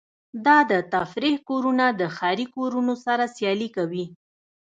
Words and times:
دا 0.45 0.57
د 0.71 0.73
تفریح 0.93 1.35
کورونه 1.49 1.85
د 1.99 2.01
ښاري 2.15 2.45
کورونو 2.55 2.93
سره 3.05 3.23
سیالي 3.35 3.69
کوي 3.77 4.05